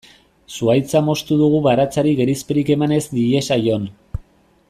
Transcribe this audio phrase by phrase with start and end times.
[0.53, 3.87] Zuhaitza moztu dugu baratzari gerizperik eman ez diezaion.